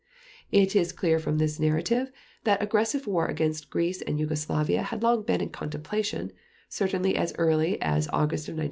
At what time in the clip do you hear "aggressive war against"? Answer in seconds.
2.59-3.69